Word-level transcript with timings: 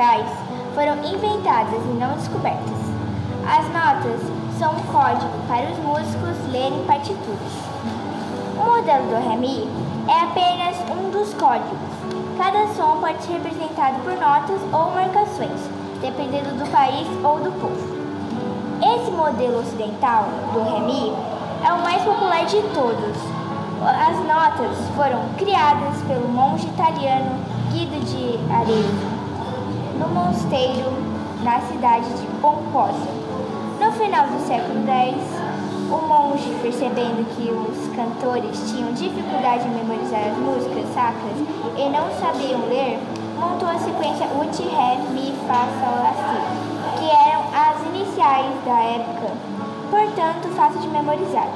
musicais 0.00 0.26
foram 0.74 0.94
inventadas 1.04 1.80
e 1.84 1.98
não 1.98 2.14
descobertas. 2.14 2.80
As 3.46 3.66
notas 3.68 4.20
são 4.58 4.72
um 4.72 4.80
código 4.92 5.30
para 5.46 5.70
os 5.70 5.78
músicos 5.78 6.52
lerem 6.52 6.82
partituras. 6.86 7.52
O 8.56 8.64
modelo 8.64 9.06
do 9.08 9.28
Ré 9.28 9.36
Mi 9.36 9.68
é 10.08 10.22
apenas 10.22 10.76
um 10.90 11.10
dos 11.10 11.34
códigos. 11.34 11.78
Cada 12.38 12.66
som 12.68 12.98
pode 12.98 13.22
ser 13.22 13.34
representado 13.34 14.00
por 14.02 14.14
notas 14.14 14.60
ou 14.72 14.90
marcações, 14.92 15.60
dependendo 16.00 16.56
do 16.56 16.70
país 16.70 17.06
ou 17.22 17.38
do 17.38 17.52
povo. 17.60 18.00
Esse 18.82 19.10
modelo 19.10 19.60
ocidental 19.60 20.24
do 20.54 20.62
Ré 20.62 20.80
Mi 20.80 21.12
é 21.62 21.72
o 21.72 21.82
mais 21.82 22.02
popular 22.02 22.46
de 22.46 22.62
todos. 22.72 23.16
As 23.82 24.16
notas 24.26 24.76
foram 24.96 25.20
criadas 25.36 26.00
pelo 26.06 26.28
monge 26.28 26.66
italiano 26.66 27.38
Guido 27.70 28.00
de 28.04 28.52
Arezzo 28.52 29.19
no 30.00 30.08
mosteiro 30.08 30.90
na 31.44 31.60
cidade 31.60 32.08
de 32.14 32.26
Pomposa. 32.40 33.20
No 33.78 33.92
final 33.92 34.26
do 34.28 34.40
século 34.46 34.80
X, 34.88 35.16
o 35.92 36.06
monge, 36.08 36.56
percebendo 36.62 37.22
que 37.36 37.50
os 37.50 37.94
cantores 37.94 38.70
tinham 38.70 38.94
dificuldade 38.94 39.68
em 39.68 39.72
memorizar 39.72 40.22
as 40.30 40.38
músicas 40.38 40.88
sacras 40.94 41.36
e 41.76 41.88
não 41.90 42.08
sabiam 42.18 42.66
ler, 42.66 42.98
montou 43.38 43.68
a 43.68 43.78
sequência 43.78 44.26
Ut, 44.40 44.62
Ré, 44.62 44.96
Mi, 45.12 45.34
Fá, 45.46 45.68
Sol, 45.78 46.02
Lá, 46.02 46.14
Si, 46.16 46.98
que 46.98 47.10
eram 47.10 47.44
as 47.52 47.94
iniciais 47.94 48.54
da 48.64 48.80
época, 48.80 49.34
portanto 49.90 50.48
fácil 50.56 50.80
de 50.80 50.88
memorizar. 50.88 51.48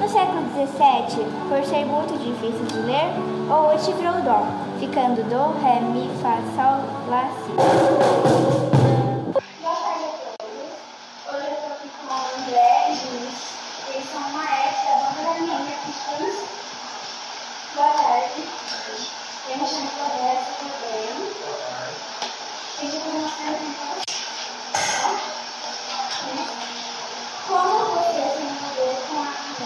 No 0.00 0.08
século 0.08 0.42
XVII, 0.54 1.24
por 1.48 1.64
ser 1.64 1.86
muito 1.86 2.18
difícil 2.18 2.66
de 2.66 2.86
ler, 2.86 3.12
o 3.48 3.74
Ut 3.74 3.92
virou 3.92 4.20
Dó, 4.22 4.44
ficando 4.78 5.22
Dó, 5.30 5.54
Ré, 5.62 5.80
Mi, 5.80 6.10
Fá, 6.20 6.38
Sol, 6.56 6.80
Lá, 7.08 7.28
Si. 7.44 8.33
Quem 29.56 29.62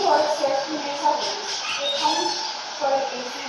foram 0.00 0.26
seus 0.36 0.58
alunos? 1.04 1.26
E 1.78 1.82
como 2.00 2.28
foi 2.80 2.98
esse 2.98 3.44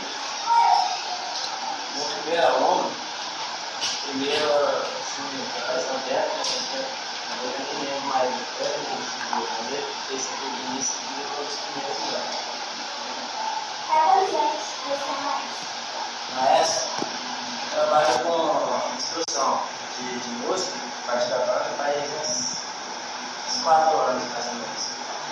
Meu 1.96 2.06
primeiro 2.06 2.46
aluno, 2.46 2.92
primeiro, 4.04 4.50
assim, 5.02 5.34
a 5.58 5.60
questão 5.74 5.98
técnica, 6.02 6.78
eu 7.42 7.50
não 7.90 8.08
mais 8.08 8.30
do 8.30 8.46
fazer, 9.48 9.84
esse 10.12 10.28
foi 10.28 10.48
o 10.48 10.52
início 10.70 10.96
e 11.02 11.14
depois 11.24 11.50
os 11.50 11.58
é? 12.14 12.22
Mas 16.36 16.86
trabalho 17.76 19.25
instrução 19.36 19.60
de, 19.98 20.20
de 20.20 20.30
música, 20.48 20.78
parte 21.06 21.28
da 21.28 21.40
banda, 21.40 21.66
faz 21.78 21.96
uns, 22.22 22.56
uns 23.48 23.64
4 23.64 23.98
anos 24.00 24.24
mais 24.32 24.46
ou 24.48 24.54
menos. 24.54 24.86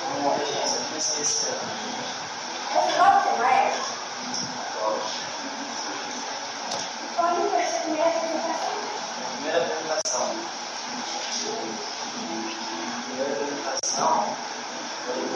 Como 0.03 0.35
regência, 0.37 0.81
comecei 0.89 1.21
esse 1.21 1.47
ano. 1.47 1.59
Você 2.73 2.91
gosta 2.97 3.31
de 3.31 3.39
maestro? 3.39 3.93
Gosto. 4.81 5.23
Quando 7.15 7.49
foi 7.49 7.63
a 7.63 7.67
sua 7.67 7.79
primeira 7.79 8.09
apresentação? 8.09 8.73
Minha 9.39 9.61
primeira 9.61 9.63
apresentação. 9.63 10.25
Minha 12.27 13.03
primeira 13.05 13.31
apresentação 13.31 14.13
foi 15.05 15.15
em 15.15 15.27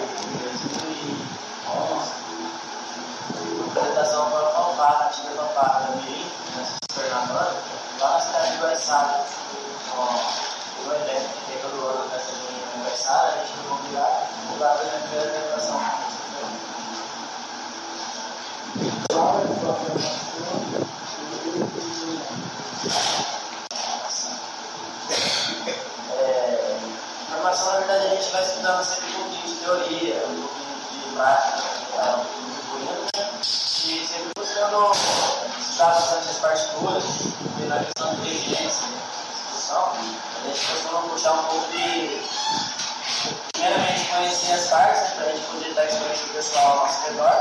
2011. 0.43 2.11
Uma 3.47 3.67
apresentação 3.71 4.29
para 4.29 4.47
a 4.47 4.51
fanfarra, 4.51 5.03
a 5.03 5.07
antiga 5.07 5.29
fanfarra 5.29 5.79
da 5.79 5.95
Mirim, 5.95 6.31
nessa 6.57 6.71
se 6.71 6.79
tornar 6.93 7.27
banda, 7.27 7.76
Com 8.57 8.65
o 10.89 10.93
evento 10.93 11.29
que 11.29 11.45
tem 11.45 11.61
todo 11.61 11.77
ano 11.89 12.09
festa 12.09 12.31
de 12.33 12.41
aniversário, 12.73 13.33
a 13.33 13.45
gente 13.45 13.53
foi 13.53 13.65
convidado 13.77 14.17
e 14.51 14.59
lá 14.59 14.69
foi 14.73 14.81
a 14.81 14.89
minha 14.89 15.01
primeira 15.01 15.27
apresentação. 15.29 15.79
É, 26.17 26.77
formação, 27.29 27.67
na 27.73 27.77
verdade, 27.77 28.05
a 28.05 28.09
gente 28.09 28.31
vai 28.31 28.41
estudando 28.41 28.83
sempre 28.83 29.09
um 29.09 29.13
pouquinho 29.13 29.47
de 29.47 29.55
teoria, 29.59 30.15
um 30.25 30.41
pouquinho 30.41 30.75
de 31.03 31.15
prática, 31.15 31.63
é, 31.93 32.09
um 32.09 32.25
pouquinho 32.25 32.47
de 32.47 32.85
né? 32.85 32.95
E 33.87 34.05
sempre 34.05 34.31
buscando 34.35 34.91
estudar 35.59 35.93
bastante 35.93 36.29
as 36.29 36.37
partituras, 36.39 37.03
e 37.56 37.56
na 37.67 37.83
questão 37.83 38.15
de 38.15 38.33
discussão, 38.33 39.91
a 39.91 40.47
gente 40.47 40.65
costuma 40.67 41.01
puxar 41.01 41.33
um 41.33 41.43
pouco 41.43 41.67
de, 41.71 42.21
primeiramente, 43.51 44.05
conhecer 44.05 44.53
as 44.53 44.67
partes, 44.67 45.01
né, 45.01 45.15
para 45.15 45.25
a 45.25 45.29
gente 45.35 45.45
poder 45.47 45.73
dar 45.73 45.85
experiência 45.85 46.23
para 46.23 46.31
o 46.31 46.35
pessoal 46.35 46.67
ao 46.67 46.85
nosso 46.85 47.09
redor. 47.09 47.35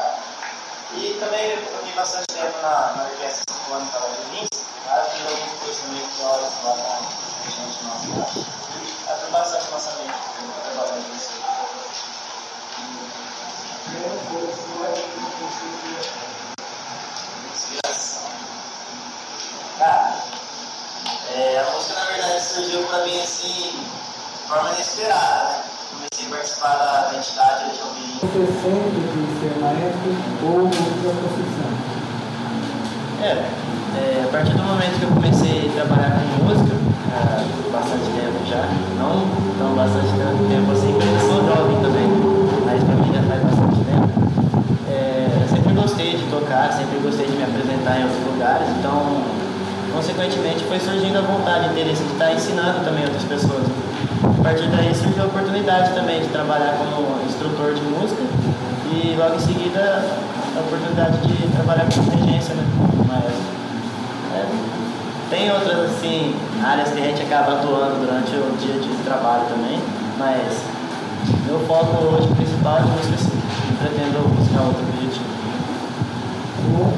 E 0.95 1.17
também 1.21 1.51
eu 1.51 1.59
fiquei 1.59 1.93
bastante 1.95 2.27
tempo 2.35 2.59
na, 2.63 2.93
na 2.97 3.05
orquestra 3.05 3.45
sinfônica 3.55 3.99
lá 3.99 4.09
de 4.09 4.37
Lins, 4.37 4.49
lá 4.87 4.99
eu 4.99 5.11
fiz 5.11 5.27
alguns 5.27 5.59
cursos 5.61 5.85
meio 5.91 6.07
teóricos 6.17 6.65
lá 6.65 6.73
com 6.73 7.07
a 7.47 7.51
gente 7.51 7.85
nossa 7.85 8.07
lá. 8.09 8.27
Ela 9.09 9.19
foi 9.19 9.31
bastante 9.31 9.71
lançamento, 9.71 10.15
trabalhando 10.65 11.13
nisso. 11.13 11.31
Inspiração. 17.55 18.23
Cara, 19.79 20.16
é, 21.37 21.61
a 21.61 21.71
música 21.71 22.01
na 22.01 22.07
verdade 22.07 22.41
surgiu 22.43 22.83
pra 22.85 23.05
mim 23.05 23.21
assim, 23.21 23.73
de 23.73 24.49
forma 24.49 24.73
inesperada, 24.73 25.45
né? 25.45 25.63
Comecei 25.93 26.27
a 26.27 26.31
participar 26.31 26.77
da 26.77 27.13
identidade 27.13 27.77
de 27.77 27.81
Almirim. 27.83 28.19
Você 28.21 28.47
sempre 28.65 28.99
quis 29.13 29.29
ser 29.41 29.53
maestro 29.61 30.09
ou 30.43 30.65
outra 30.65 31.13
profissão? 31.13 31.71
É, 33.21 33.33
é, 33.97 34.25
a 34.25 34.29
partir 34.33 34.53
do 34.53 34.63
momento 34.63 34.99
que 34.99 35.05
eu 35.05 35.11
comecei 35.11 35.69
a 35.69 35.73
trabalhar 35.73 36.21
com 36.21 36.45
música, 36.45 36.77
há 37.13 37.45
bastante 37.71 38.09
tempo 38.17 38.41
já, 38.49 38.65
não 38.97 39.29
tão 39.59 39.75
bastante 39.75 40.13
tempo 40.17 40.73
assim, 40.73 40.93
porque 40.93 41.09
eu 41.09 41.21
sou 41.21 41.45
jovem 41.45 41.77
também, 41.83 42.09
mas 42.65 42.83
pra 42.83 42.95
mim 42.97 43.13
já 43.13 43.23
faz 43.29 43.43
bastante 43.43 43.85
tempo. 43.85 44.09
É, 44.89 45.47
sempre 45.49 45.75
gostei 45.75 46.17
de 46.17 46.25
tocar, 46.31 46.73
sempre 46.73 46.99
gostei 47.01 47.27
de 47.27 47.37
me 47.37 47.45
apresentar 47.45 48.01
em 48.01 48.05
outros 48.05 48.25
lugares, 48.25 48.69
então, 48.79 49.23
consequentemente, 49.97 50.63
foi 50.65 50.79
surgindo 50.79 51.19
a 51.19 51.23
vontade, 51.23 51.69
o 51.69 51.73
interesse 51.73 52.03
de 52.05 52.13
estar 52.13 52.31
ensinando 52.33 52.85
também 52.85 53.05
outras 53.05 53.25
pessoas. 53.25 53.65
A 54.23 54.43
partir 54.43 54.69
daí 54.69 54.95
surgiu 54.95 55.25
a 55.25 55.27
oportunidade 55.27 55.95
também 55.95 56.21
de 56.21 56.29
trabalhar 56.29 56.77
como 56.77 57.25
instrutor 57.25 57.73
de 57.73 57.81
música 57.81 58.23
e 58.93 59.17
logo 59.17 59.37
em 59.37 59.41
seguida 59.41 60.05
a 60.55 60.61
oportunidade 60.61 61.17
de 61.27 61.49
trabalhar 61.49 61.87
com 61.89 62.03
regência, 62.11 62.55
né? 62.55 62.65
Mas 63.09 63.33
é, 64.37 64.45
tem 65.31 65.51
outras 65.51 65.91
assim, 65.91 66.37
áreas 66.63 66.91
que 66.91 67.01
a 67.01 67.05
gente 67.05 67.23
acaba 67.23 67.55
atuando 67.55 68.05
durante 68.05 68.37
o 68.37 68.57
dia 68.61 68.75
de 68.75 69.03
trabalho 69.03 69.47
também, 69.49 69.81
mas 70.19 70.61
meu 71.47 71.59
foco 71.61 72.05
hoje 72.15 72.29
principal 72.35 72.79
é 72.79 72.83
música 72.83 73.17
sim. 73.17 73.37
Pretendo 73.79 74.29
buscar 74.37 74.63
outro 74.63 74.83
objetivo. 74.83 75.25
Ou 76.73 76.93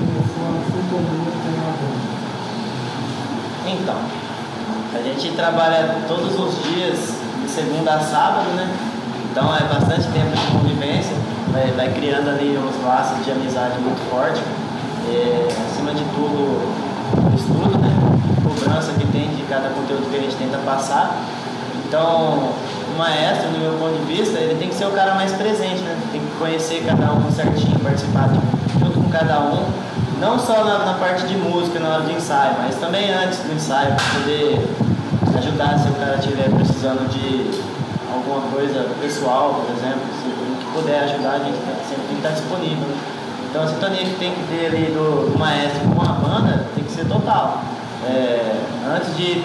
começou 0.00 0.44
a 0.46 0.64
sintonia 0.64 1.30
com 1.30 1.48
a 1.60 1.74
banda? 1.78 2.10
Então, 3.72 3.94
a 4.92 5.02
gente 5.02 5.30
trabalha 5.36 5.96
todos 6.08 6.38
os 6.38 6.62
dias, 6.64 7.14
de 7.40 7.48
segunda 7.48 7.94
a 7.94 8.00
sábado, 8.00 8.50
né? 8.56 8.68
Então 9.30 9.54
é 9.54 9.62
bastante 9.62 10.08
tempo 10.08 10.30
de 10.34 10.46
convivência, 10.52 11.14
vai, 11.52 11.70
vai 11.70 11.88
criando 11.94 12.28
ali 12.30 12.58
uns 12.58 12.84
laços 12.84 13.24
de 13.24 13.30
amizade 13.30 13.78
muito 13.78 14.00
forte. 14.10 14.40
É, 15.08 15.48
acima 15.66 15.94
de 15.94 16.02
tudo, 16.14 16.66
o 17.14 17.36
estudo, 17.36 17.78
né? 17.78 17.90
Cobrança 18.42 18.92
que 18.92 19.06
tem 19.06 19.28
de 19.28 19.42
cada 19.44 19.68
conteúdo 19.68 20.10
que 20.10 20.16
a 20.16 20.20
gente 20.20 20.34
tenta 20.34 20.58
passar. 20.58 21.16
Então, 21.86 22.50
o 22.92 22.98
maestro, 22.98 23.50
no 23.50 23.58
meu 23.58 23.72
ponto 23.78 24.04
de 24.04 24.12
vista, 24.12 24.38
ele 24.38 24.58
tem 24.58 24.68
que 24.68 24.74
ser 24.74 24.86
o 24.86 24.90
cara 24.90 25.14
mais 25.14 25.32
presente, 25.32 25.80
né? 25.82 25.96
Tem 26.10 26.20
que 26.20 26.36
conhecer 26.38 26.84
cada 26.84 27.12
um 27.12 27.30
certinho, 27.30 27.78
participar 27.78 28.30
junto 28.80 29.00
com 29.00 29.08
cada 29.10 29.40
um 29.40 29.64
não 30.20 30.38
só 30.38 30.62
na, 30.64 30.84
na, 30.84 30.94
parte 30.94 31.26
de 31.26 31.36
música, 31.36 31.80
na 31.80 31.94
hora 31.94 32.02
do 32.02 32.12
ensaio, 32.12 32.54
mas 32.58 32.76
também 32.76 33.10
antes 33.10 33.38
do 33.38 33.54
ensaio, 33.54 33.94
para 33.96 34.20
poder 34.20 34.68
ajudar 35.38 35.78
se 35.78 35.88
o 35.88 35.94
cara 35.94 36.16
estiver 36.16 36.50
precisando 36.50 37.08
de 37.08 37.50
alguma 38.12 38.42
coisa 38.52 38.86
pessoal, 39.00 39.64
por 39.64 39.74
exemplo, 39.74 40.02
se 40.22 40.28
o 40.28 40.56
que 40.58 40.78
puder 40.78 41.04
ajudar, 41.04 41.32
a 41.32 41.38
gente 41.38 41.56
tá, 41.64 41.72
sempre 41.88 42.04
tem 42.06 42.16
que 42.20 42.26
estar 42.26 42.30
disponível. 42.30 42.88
Então 43.48 43.62
a 43.62 43.66
sintonia 43.66 44.04
que 44.04 44.16
tem 44.16 44.32
que 44.32 44.42
ter 44.46 44.66
ali 44.66 44.92
do, 44.92 45.32
do 45.32 45.38
maestro 45.38 45.80
com 45.88 46.02
a 46.02 46.12
banda 46.12 46.66
tem 46.74 46.84
que 46.84 46.92
ser 46.92 47.06
total. 47.06 47.62
É, 48.06 48.60
antes 48.94 49.16
de 49.16 49.42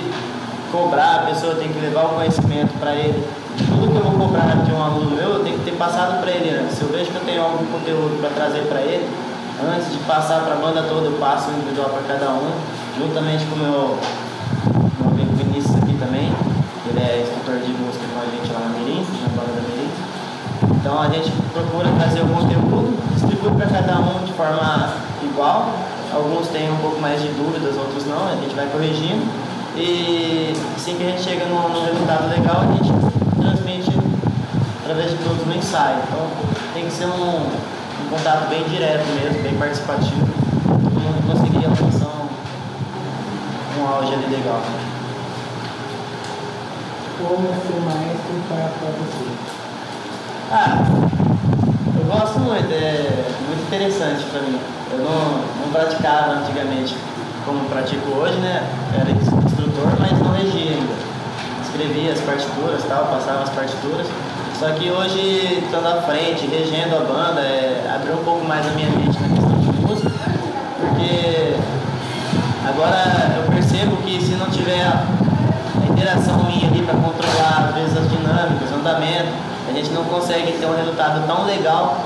cobrar, 0.71 1.15
a 1.15 1.19
pessoa 1.31 1.55
tem 1.55 1.69
que 1.69 1.79
levar 1.79 2.05
o 2.05 2.09
conhecimento 2.09 2.77
para 2.79 2.93
ele. 2.93 3.25
Tudo 3.57 3.91
que 3.91 3.97
eu 3.97 4.03
vou 4.03 4.27
cobrar 4.27 4.63
de 4.63 4.71
um 4.73 4.83
aluno 4.83 5.15
meu, 5.15 5.29
eu 5.35 5.43
tenho 5.43 5.57
que 5.59 5.65
ter 5.65 5.77
passado 5.77 6.21
para 6.21 6.31
ele 6.31 6.49
antes. 6.49 6.77
Se 6.77 6.83
eu 6.83 6.89
vejo 6.89 7.09
que 7.11 7.15
eu 7.15 7.25
tenho 7.25 7.41
algum 7.41 7.65
conteúdo 7.65 8.19
para 8.19 8.29
trazer 8.29 8.67
para 8.67 8.81
ele, 8.81 9.09
antes 9.63 9.91
de 9.91 9.97
passar 9.99 10.41
para 10.41 10.55
a 10.55 10.57
banda 10.57 10.83
toda, 10.83 11.07
eu 11.07 11.17
passo 11.19 11.51
individual 11.51 11.89
para 11.89 12.03
cada 12.15 12.31
um, 12.31 12.51
juntamente 12.97 13.45
com 13.45 13.55
o 13.55 13.59
meu, 13.59 13.99
meu 14.99 15.09
amigo 15.11 15.35
Vinícius 15.35 15.75
aqui 15.75 15.93
também. 15.97 16.33
Ele 16.87 16.99
é 16.99 17.23
instrutor 17.23 17.59
de 17.59 17.71
música 17.71 18.05
com 18.13 18.19
a 18.19 18.25
gente 18.25 18.51
lá 18.51 18.59
na 18.59 18.69
Mirim, 18.77 19.05
na 19.21 19.29
banda 19.29 19.51
da 19.55 19.61
Mirim. 19.67 19.89
Então 20.79 21.01
a 21.01 21.09
gente 21.09 21.31
procura 21.53 21.89
trazer 21.97 22.21
o 22.21 22.27
conteúdo, 22.27 22.97
distribui 23.13 23.51
para 23.51 23.67
cada 23.67 23.99
um 23.99 24.23
de 24.25 24.33
forma 24.33 24.93
igual. 25.23 25.69
Alguns 26.13 26.47
têm 26.49 26.71
um 26.71 26.77
pouco 26.77 26.99
mais 27.01 27.21
de 27.21 27.27
dúvidas, 27.29 27.75
outros 27.75 28.05
não, 28.05 28.27
a 28.27 28.35
gente 28.35 28.55
vai 28.55 28.67
corrigindo. 28.67 29.25
E 29.75 30.53
assim 30.75 30.95
que 30.95 31.03
a 31.03 31.07
gente 31.07 31.21
chega 31.21 31.45
num 31.45 31.83
resultado 31.83 32.29
legal, 32.29 32.61
a 32.61 32.71
gente 32.71 32.91
transmite 33.35 33.91
através 34.83 35.11
de 35.11 35.17
todos 35.17 35.45
no 35.45 35.55
ensaio. 35.55 35.97
Então 36.07 36.27
tem 36.73 36.85
que 36.85 36.91
ser 36.91 37.05
um, 37.05 37.49
um 38.05 38.09
contato 38.09 38.49
bem 38.49 38.63
direto 38.65 39.05
mesmo, 39.19 39.41
bem 39.41 39.57
participativo, 39.57 40.27
todo 40.63 40.99
mundo 40.99 41.25
conseguir 41.25 41.65
alcançar 41.65 42.05
um, 42.21 43.81
um 43.81 43.87
auge 43.87 44.13
ali 44.13 44.27
legal. 44.27 44.61
Como 47.17 47.47
ser 47.47 47.79
maestro 47.81 48.35
para 48.47 48.91
você? 48.91 49.25
Ah, 50.51 50.85
eu 51.97 52.05
gosto 52.05 52.39
muito, 52.39 52.71
é 52.71 53.25
muito 53.47 53.63
interessante 53.67 54.23
para 54.25 54.41
mim. 54.41 54.59
Eu 54.91 54.99
não, 54.99 55.41
não 55.65 55.71
praticava 55.71 56.33
antigamente 56.33 56.95
como 57.45 57.67
pratico 57.69 58.11
hoje, 58.11 58.37
né? 58.37 58.69
Era 58.93 59.09
instrutor, 59.09 59.99
mas 59.99 60.11
não 60.19 60.31
regia 60.31 60.71
ainda. 60.73 60.93
Escrevia 61.63 62.13
as 62.13 62.19
partituras 62.21 62.83
tal, 62.87 63.05
passava 63.07 63.43
as 63.43 63.49
partituras. 63.49 64.07
Só 64.59 64.69
que 64.69 64.89
hoje, 64.89 65.63
estando 65.65 65.87
à 65.87 66.01
frente, 66.03 66.47
regendo 66.47 66.95
a 66.95 66.99
banda, 66.99 67.41
é, 67.41 67.91
abriu 67.93 68.13
um 68.13 68.23
pouco 68.23 68.45
mais 68.45 68.65
a 68.65 68.71
minha 68.71 68.89
mente 68.89 69.19
na 69.19 69.27
questão 69.27 69.59
de 69.59 69.81
música, 69.81 70.11
porque 70.79 71.55
agora 72.65 73.35
eu 73.35 73.51
percebo 73.51 73.97
que 73.97 74.19
se 74.23 74.31
não 74.35 74.49
tiver 74.49 74.81
a 74.81 75.05
interação 75.91 76.43
minha 76.45 76.69
ali 76.69 76.81
para 76.83 76.95
controlar, 76.95 77.67
às 77.69 77.75
vezes, 77.75 77.97
as 77.97 78.09
dinâmicas, 78.09 78.71
o 78.71 78.75
andamento, 78.75 79.33
a 79.67 79.73
gente 79.73 79.89
não 79.91 80.05
consegue 80.05 80.53
ter 80.53 80.65
um 80.65 80.75
resultado 80.75 81.27
tão 81.27 81.45
legal 81.45 82.05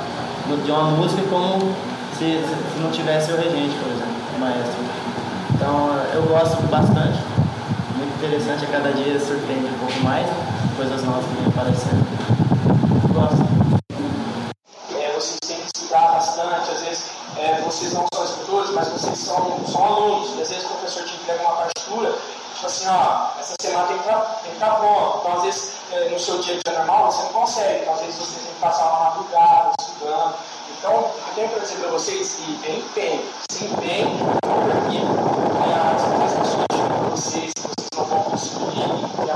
de 0.65 0.71
uma 0.71 0.85
música 0.85 1.21
como 1.29 1.75
se, 2.17 2.25
se 2.25 2.79
não 2.81 2.89
tivesse 2.89 3.31
o 3.31 3.37
regente, 3.37 3.75
por 3.75 3.91
exemplo, 3.91 4.15
o 4.35 4.39
maestro. 4.39 4.79
Então 5.53 5.91
eu 6.13 6.23
gosto 6.23 6.61
bastante, 6.67 7.19
interessante, 8.19 8.65
a 8.65 8.67
cada 8.67 8.91
dia 8.91 9.17
surpreende 9.17 9.65
um 9.67 9.79
pouco 9.79 9.97
mais, 10.01 10.27
coisas 10.75 11.01
novas 11.03 11.23
vêm 11.23 11.47
aparecendo. 11.47 12.03
Gosto. 13.13 13.39
É, 14.93 15.13
vocês 15.13 15.39
têm 15.47 15.57
que 15.57 15.67
estudar 15.73 16.11
bastante, 16.11 16.69
às 16.69 16.81
vezes 16.81 17.11
é, 17.37 17.61
vocês 17.61 17.93
não 17.93 18.05
são 18.13 18.25
escritores, 18.25 18.71
mas 18.71 18.89
vocês 18.89 19.17
são, 19.19 19.65
são 19.65 19.85
alunos, 19.85 20.31
às 20.31 20.49
vezes 20.49 20.65
o 20.65 20.67
professor 20.67 21.03
te 21.05 21.15
entrega 21.15 21.41
uma 21.43 21.55
partitura, 21.55 22.11
tipo 22.55 22.65
assim, 22.65 22.87
ó, 22.89 23.39
essa 23.39 23.55
semana 23.61 23.87
tem 23.87 23.97
que 23.97 24.03
estar 24.03 24.49
tá 24.59 24.75
pronto. 24.75 25.19
Então, 25.19 25.37
às 25.37 25.43
vezes, 25.43 25.71
é, 25.93 26.09
no 26.09 26.19
seu 26.19 26.39
dia 26.39 26.59
a 26.59 26.69
dia 26.69 26.77
normal, 26.77 27.11
você 27.11 27.23
não 27.23 27.29
consegue, 27.29 27.81
então 27.83 27.93
às 27.93 28.01
vezes 28.01 28.19
você 28.19 28.39
tem 28.41 28.53
que 28.53 28.59
passar 28.59 28.85
uma 28.85 28.99
madrugada 29.11 29.71
estudando. 29.79 30.35
Então, 30.77 30.93
eu 30.93 31.35
tenho 31.35 31.49
para 31.49 31.59
dizer 31.59 31.77
para 31.77 31.89
vocês 31.91 32.35
que 32.35 32.59
tem 32.63 32.79
empenho, 32.79 33.23
se 33.49 33.63
empenho, 33.63 34.09
porque 34.41 34.97
é, 34.97 35.95
as 35.95 36.03
apresentações 36.03 36.65
de 36.69 37.09
vocês, 37.11 37.51
vocês 37.55 37.88
não 37.99 38.05
vão 38.05 38.23
conseguir, 38.23 38.83
a 39.29 39.35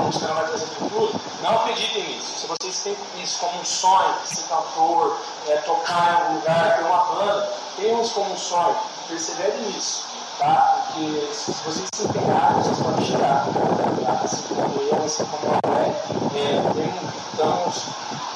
não 1.42 1.56
acreditem 1.56 2.02
nisso. 2.02 2.38
Se 2.38 2.46
vocês 2.46 2.82
têm 2.82 2.96
isso 3.22 3.38
como 3.40 3.60
um 3.60 3.64
sonho, 3.64 4.14
ser 4.24 4.42
cantor, 4.44 5.18
é, 5.48 5.56
tocar 5.56 6.12
em 6.12 6.22
algum 6.22 6.34
lugar, 6.36 6.76
ter 6.76 6.84
uma 6.84 7.04
banda, 7.04 7.52
tenham 7.76 8.02
isso 8.02 8.14
como 8.14 8.32
um 8.32 8.36
sonho, 8.36 8.76
perseverem 9.08 9.60
nisso. 9.60 10.04
Tá? 10.38 10.86
Porque 10.86 11.28
se 11.32 11.52
vocês 11.64 11.88
se 11.94 12.04
empenharem, 12.04 12.62
vocês 12.62 12.78
podem 12.80 13.04
chegar. 13.04 13.44
Tá? 13.44 14.20
Eu, 14.90 15.04
assim 15.04 15.24
como 15.26 15.54
é, 15.64 15.92
estamos 17.32 17.84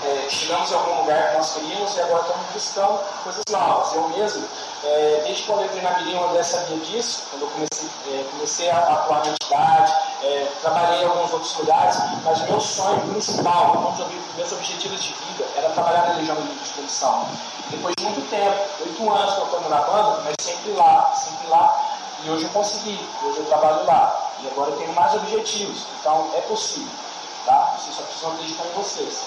é, 0.05 0.31
chegamos 0.31 0.71
em 0.71 0.75
algum 0.75 1.03
lugar 1.03 1.31
que 1.31 1.37
nós 1.39 1.55
queríamos 1.55 1.97
e 1.97 2.01
agora 2.01 2.23
estamos 2.23 2.47
buscando 2.53 3.01
coisas 3.25 3.43
novas. 3.51 3.95
Eu 3.95 4.09
mesmo, 4.09 4.49
é, 4.85 5.23
desde 5.25 5.43
quando 5.43 5.61
eu 5.61 5.67
entrei 5.67 5.83
na 5.83 5.99
Mirim, 5.99 6.19
André 6.19 6.43
sabia 6.43 6.77
disso, 6.79 7.25
quando 7.31 7.43
eu 7.43 7.49
comecei, 7.49 7.89
é, 8.09 8.25
comecei 8.31 8.71
a 8.71 8.79
atuar 8.79 9.25
na 9.25 9.31
entidade, 9.33 9.93
é, 10.23 10.53
trabalhei 10.61 11.03
em 11.03 11.07
alguns 11.07 11.33
outros 11.33 11.57
lugares, 11.59 11.97
mas 12.25 12.43
meu 12.43 12.61
sonho 12.61 13.01
principal, 13.13 13.95
um 13.99 14.37
meus 14.37 14.53
objetivos 14.53 15.03
de 15.03 15.15
vida, 15.15 15.45
era 15.57 15.71
trabalhar 15.71 16.09
na 16.09 16.15
Legião 16.15 16.37
de 16.37 16.71
Condição. 16.75 17.29
Depois 17.71 17.95
de 17.99 18.05
muito 18.05 18.31
tempo, 18.31 18.57
oito 18.81 19.11
anos 19.11 19.35
tocando 19.35 19.69
na 19.69 19.81
banda, 19.83 20.23
mas 20.25 20.35
sempre 20.41 20.73
lá, 20.73 21.13
sempre 21.15 21.49
lá, 21.49 21.99
e 22.25 22.31
hoje 22.31 22.45
eu 22.45 22.51
consegui, 22.51 22.99
hoje 23.23 23.39
eu 23.39 23.47
trabalho 23.47 23.85
lá. 23.87 24.31
E 24.43 24.49
agora 24.49 24.71
eu 24.71 24.77
tenho 24.77 24.93
mais 24.95 25.15
objetivos, 25.15 25.87
então 26.01 26.31
é 26.35 26.41
possível. 26.43 26.89
Tá? 27.47 27.77
Vocês 27.79 27.97
só 27.97 28.03
precisam 28.03 28.33
acreditar 28.33 28.65
em 28.65 28.73
vocês. 28.73 29.27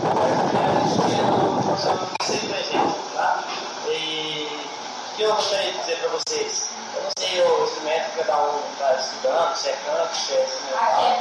o 5.11 5.15
que 5.15 5.23
eu 5.23 5.35
gostaria 5.35 5.71
de 5.71 5.79
dizer 5.79 5.97
para 5.97 6.09
vocês? 6.09 6.69
Eu 6.95 7.03
não 7.03 7.11
sei 7.17 7.41
o 7.41 7.63
instrumento 7.65 8.11
que 8.11 8.23
cada 8.23 8.37
um 8.43 8.59
está 8.71 8.93
estudando, 8.95 9.55
se 9.55 9.69
é 9.69 9.77
canto, 9.85 10.15
se 10.15 10.33
é 10.33 10.43
instrumental. 10.43 10.93
Ah, 10.97 11.11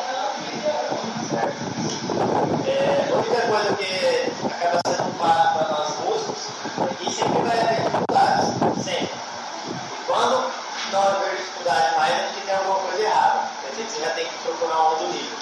é, 2.67 2.71
é, 2.71 3.09
a 3.11 3.17
única 3.17 3.41
coisa 3.43 3.77
que 3.77 4.33
acaba 4.47 4.81
sendo 4.87 5.19
para, 5.19 5.51
para 5.53 5.69
nós 5.69 5.99
músicos 6.05 6.49
é 6.79 6.95
que 6.95 7.13
sempre 7.13 7.43
vai 7.43 7.61
haver 7.61 7.83
dificuldades, 7.83 8.85
sempre. 8.85 9.11
E 9.11 10.05
quando 10.07 10.53
não 10.93 11.03
haver 11.03 11.37
dificuldade 11.37 11.97
mais 11.97 12.13
é 12.13 12.19
porque 12.27 12.41
tem 12.47 12.55
alguma 12.55 12.79
coisa 12.81 13.03
errada. 13.03 13.51
Quer 13.63 13.71
dizer, 13.71 13.91
você 13.91 14.01
já 14.01 14.11
tem 14.11 14.27
que 14.27 14.39
procurar 14.39 14.79
um 14.79 14.91
outro 14.91 15.07
nível. 15.09 15.39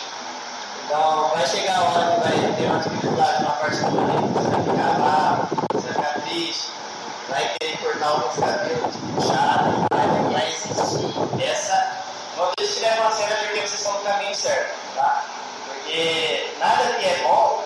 Então, 0.84 1.28
vai 1.34 1.46
chegar 1.46 1.76
a 1.76 1.82
hora 1.84 2.14
que 2.14 2.20
vai 2.20 2.54
ter 2.54 2.64
uma 2.64 2.78
dificuldade 2.78 3.42
na 3.42 3.50
parte 3.50 3.76
do 3.84 4.00
livro, 4.00 4.28
você 4.28 4.48
vai 4.48 4.62
ficar 4.62 4.94
bravo, 4.94 5.48
você 5.74 5.92
vai 5.92 5.94
ficar 5.94 6.20
triste 6.22 6.78
vai 7.28 7.50
querer 7.60 7.78
cortar 7.78 8.08
alguns 8.08 8.38
cabelos, 8.38 8.96
puxar, 9.14 9.86
vai, 9.90 10.32
vai 10.32 10.48
existir 10.48 11.42
essa. 11.42 11.98
Quando 12.36 12.52
deixe 12.58 12.74
de 12.74 12.80
levar 12.80 13.08
a 13.08 13.10
sério 13.12 13.36
porque 13.36 13.60
vocês 13.60 13.74
estão 13.74 13.92
no 13.92 14.00
caminho 14.00 14.34
certo, 14.34 14.74
tá? 14.94 15.24
Porque 15.66 16.50
nada 16.58 16.94
que 16.94 17.06
é 17.06 17.18
bom 17.22 17.64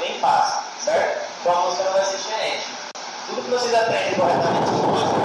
nem 0.00 0.18
passa, 0.20 0.64
certo? 0.80 1.26
Então 1.40 1.52
a 1.52 1.60
música 1.66 1.84
não 1.84 1.92
vai 1.92 2.04
ser 2.04 2.16
diferente. 2.16 2.66
Tudo 3.26 3.42
que 3.42 3.50
vocês 3.50 3.74
aprendem 3.74 4.14
corretamente 4.14 4.70
hoje, 4.70 5.22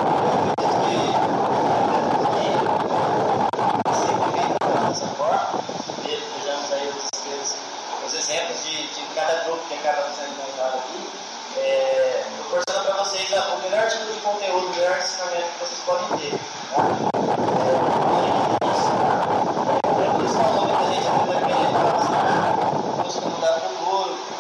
exemplos 8.28 8.64
de, 8.66 8.88
de 8.88 9.02
cada 9.16 9.44
grupo 9.44 9.66
que 9.68 9.76
acaba 9.76 10.10
sendo 10.12 10.36
montado 10.36 10.80
aqui. 10.80 11.10
É, 11.58 12.07
mostrando 12.50 12.86
para 12.86 13.04
vocês 13.04 13.30
o 13.32 13.58
melhor 13.62 13.90
tipo 13.90 14.06
de 14.06 14.20
conteúdo, 14.22 14.68
o 14.68 14.70
melhor 14.70 14.98
ensinamento 14.98 15.48
que 15.52 15.66
vocês 15.66 15.82
podem 15.86 16.18
ter. 16.18 16.40
Tá? 16.74 17.18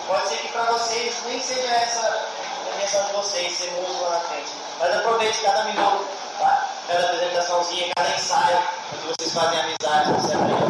Pode 0.07 0.29
ser 0.29 0.37
que 0.37 0.47
para 0.49 0.63
vocês 0.71 1.21
nem 1.25 1.39
seja 1.39 1.67
essa 1.67 1.99
a 2.07 2.77
intenção 2.77 3.05
de 3.07 3.13
vocês 3.13 3.57
ser 3.57 3.71
músico 3.71 4.03
lá 4.03 4.11
na 4.11 4.19
frente, 4.21 4.51
mas 4.79 4.95
aproveite 4.95 5.41
cada 5.41 5.65
minuto, 5.65 6.07
tá? 6.39 6.69
cada 6.87 7.05
apresentaçãozinha, 7.07 7.91
cada 7.95 8.09
ensaio, 8.15 8.57
onde 8.93 9.15
vocês 9.19 9.33
fazem 9.33 9.59
amizade, 9.59 10.13
você 10.13 10.33
aprende. 10.33 10.61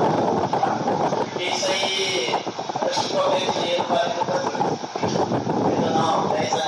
Tá? 0.59 0.77
Porque 1.17 1.43
isso 1.43 1.67
aí, 1.67 2.45
acho 2.89 3.01
que 3.01 3.13
talvez 3.13 3.53
dinheiro 3.53 3.83
vale 3.83 4.13
muita 4.13 4.39
coisa. 4.39 4.57
Ainda 5.69 5.89
não, 5.91 6.27
10 6.29 6.53
anos 6.53 6.66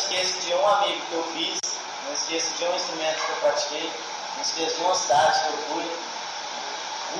esqueço 0.00 0.40
de 0.40 0.54
um 0.54 0.66
amigo 0.66 1.00
que 1.08 1.14
eu 1.14 1.22
fiz, 1.34 1.58
não 2.06 2.12
esqueço 2.14 2.56
de 2.56 2.64
um 2.64 2.74
instrumento 2.74 3.16
que 3.16 3.30
eu 3.32 3.36
pratiquei, 3.36 3.92
não 4.34 4.42
esqueço 4.42 4.76
de 4.76 4.80
uma 4.82 4.94
cidade 4.94 5.40
que 5.40 5.46
eu 5.46 5.58
fui, 5.68 5.84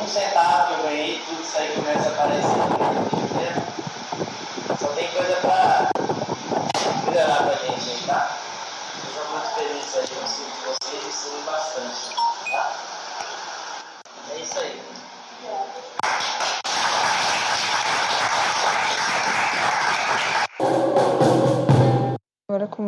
um 0.03 0.09
centavo 0.09 0.69
que 0.69 0.81
eu 0.81 0.83
ganhei, 0.85 1.23
tudo 1.27 1.43
isso 1.43 1.59
aí 1.59 1.75
começa 1.75 2.09
a 2.09 2.13
aparecer. 2.13 2.51
Só 4.81 4.89
tem 4.95 5.09
coisa 5.09 5.37
para 5.43 5.90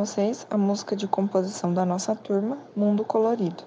vocês 0.04 0.44
a 0.50 0.58
música 0.58 0.96
de 0.96 1.06
composição 1.06 1.72
da 1.72 1.86
nossa 1.86 2.12
turma, 2.16 2.58
Mundo 2.74 3.04
Colorido. 3.04 3.62